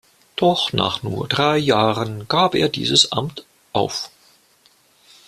[0.35, 4.09] Doch nach nur drei Jahren gab es dieses Amt auf.